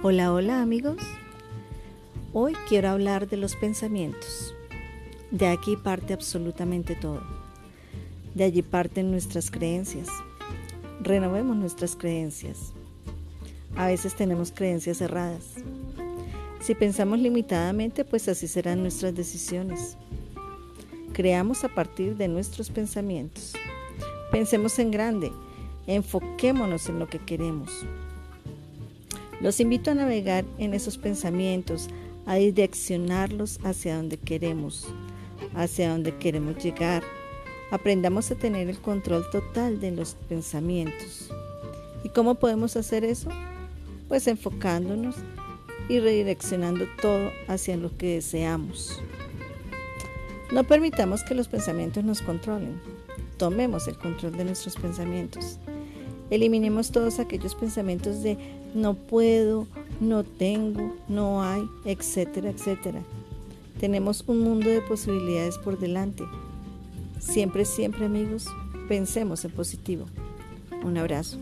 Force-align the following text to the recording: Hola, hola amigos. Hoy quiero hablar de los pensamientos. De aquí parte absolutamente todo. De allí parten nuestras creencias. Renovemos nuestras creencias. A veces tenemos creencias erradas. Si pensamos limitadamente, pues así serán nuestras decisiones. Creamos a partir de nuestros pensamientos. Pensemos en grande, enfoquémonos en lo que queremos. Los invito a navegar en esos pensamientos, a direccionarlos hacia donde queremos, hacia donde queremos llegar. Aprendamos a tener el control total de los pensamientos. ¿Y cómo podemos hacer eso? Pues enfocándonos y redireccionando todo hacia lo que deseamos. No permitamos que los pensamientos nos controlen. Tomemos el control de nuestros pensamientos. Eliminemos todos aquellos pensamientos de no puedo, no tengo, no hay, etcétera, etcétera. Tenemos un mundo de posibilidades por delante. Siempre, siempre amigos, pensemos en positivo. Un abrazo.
Hola, 0.00 0.32
hola 0.32 0.62
amigos. 0.62 0.98
Hoy 2.32 2.54
quiero 2.68 2.90
hablar 2.90 3.28
de 3.28 3.36
los 3.36 3.56
pensamientos. 3.56 4.54
De 5.32 5.48
aquí 5.48 5.76
parte 5.76 6.12
absolutamente 6.12 6.94
todo. 6.94 7.20
De 8.32 8.44
allí 8.44 8.62
parten 8.62 9.10
nuestras 9.10 9.50
creencias. 9.50 10.06
Renovemos 11.00 11.56
nuestras 11.56 11.96
creencias. 11.96 12.72
A 13.74 13.88
veces 13.88 14.14
tenemos 14.14 14.52
creencias 14.52 15.00
erradas. 15.00 15.54
Si 16.60 16.76
pensamos 16.76 17.18
limitadamente, 17.18 18.04
pues 18.04 18.28
así 18.28 18.46
serán 18.46 18.82
nuestras 18.82 19.16
decisiones. 19.16 19.96
Creamos 21.12 21.64
a 21.64 21.74
partir 21.74 22.16
de 22.16 22.28
nuestros 22.28 22.70
pensamientos. 22.70 23.54
Pensemos 24.30 24.78
en 24.78 24.92
grande, 24.92 25.32
enfoquémonos 25.88 26.88
en 26.88 27.00
lo 27.00 27.08
que 27.08 27.18
queremos. 27.18 27.84
Los 29.40 29.60
invito 29.60 29.90
a 29.90 29.94
navegar 29.94 30.44
en 30.58 30.74
esos 30.74 30.98
pensamientos, 30.98 31.88
a 32.26 32.34
direccionarlos 32.34 33.60
hacia 33.62 33.96
donde 33.96 34.16
queremos, 34.16 34.86
hacia 35.54 35.90
donde 35.90 36.16
queremos 36.16 36.62
llegar. 36.62 37.02
Aprendamos 37.70 38.30
a 38.30 38.34
tener 38.34 38.68
el 38.68 38.80
control 38.80 39.24
total 39.30 39.80
de 39.80 39.92
los 39.92 40.14
pensamientos. 40.28 41.30
¿Y 42.02 42.08
cómo 42.08 42.34
podemos 42.34 42.76
hacer 42.76 43.04
eso? 43.04 43.28
Pues 44.08 44.26
enfocándonos 44.26 45.16
y 45.88 46.00
redireccionando 46.00 46.86
todo 47.00 47.30
hacia 47.46 47.76
lo 47.76 47.96
que 47.96 48.14
deseamos. 48.14 49.00
No 50.50 50.64
permitamos 50.64 51.22
que 51.22 51.34
los 51.34 51.46
pensamientos 51.46 52.04
nos 52.04 52.22
controlen. 52.22 52.80
Tomemos 53.36 53.86
el 53.86 53.98
control 53.98 54.36
de 54.36 54.46
nuestros 54.46 54.76
pensamientos. 54.76 55.58
Eliminemos 56.30 56.90
todos 56.90 57.18
aquellos 57.18 57.54
pensamientos 57.54 58.22
de 58.22 58.36
no 58.74 58.94
puedo, 58.94 59.66
no 60.00 60.24
tengo, 60.24 60.94
no 61.08 61.42
hay, 61.42 61.62
etcétera, 61.84 62.50
etcétera. 62.50 63.02
Tenemos 63.80 64.24
un 64.26 64.40
mundo 64.40 64.68
de 64.68 64.82
posibilidades 64.82 65.56
por 65.58 65.78
delante. 65.78 66.24
Siempre, 67.18 67.64
siempre 67.64 68.06
amigos, 68.06 68.46
pensemos 68.88 69.44
en 69.44 69.52
positivo. 69.52 70.06
Un 70.84 70.98
abrazo. 70.98 71.38